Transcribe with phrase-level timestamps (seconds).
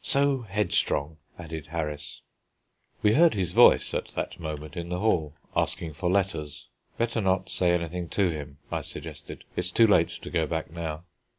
[0.00, 2.22] "So headstrong," added Harris.
[3.02, 6.68] We heard his voice at that moment in the hall, asking for letters.
[6.96, 11.04] "Better not say anything to him," I suggested; "it's too late to go back now."